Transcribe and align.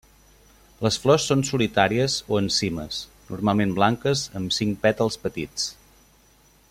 Les 0.85 0.95
flors 1.03 1.25
són 1.31 1.43
solitàries 1.49 2.15
o 2.33 2.39
en 2.39 2.49
cimes, 2.55 3.03
normalment 3.35 3.77
blanques 3.81 4.25
amb 4.41 4.57
cinc 4.59 4.83
pètals 4.87 5.21
petits. 5.27 5.69